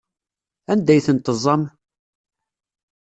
[0.71, 1.63] Anda ay tent-teẓẓam?